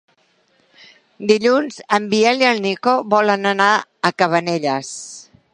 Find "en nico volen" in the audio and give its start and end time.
2.53-3.53